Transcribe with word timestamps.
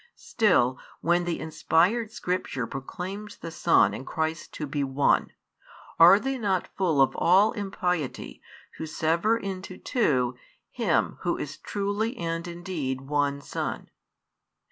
Still, 0.15 0.79
when 1.01 1.25
the 1.25 1.39
inspired 1.39 2.11
Scripture 2.11 2.65
proclaims 2.65 3.37
the 3.37 3.51
Son 3.51 3.93
and 3.93 4.03
Christ 4.03 4.51
to 4.55 4.65
be 4.65 4.83
One, 4.83 5.31
are 5.99 6.19
they 6.19 6.39
not 6.39 6.75
full 6.75 6.99
of 7.03 7.15
all 7.15 7.51
impiety 7.51 8.41
who 8.79 8.87
sever 8.87 9.37
into 9.37 9.77
two 9.77 10.35
Him 10.71 11.17
Who 11.19 11.37
is 11.37 11.55
truly 11.55 12.17
and 12.17 12.47
indeed 12.47 13.01
One 13.01 13.41
Son? 13.41 13.91